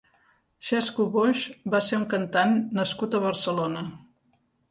[0.69, 1.43] Xesco Boix
[1.75, 3.87] va ser un cantant nascut a Barcelona.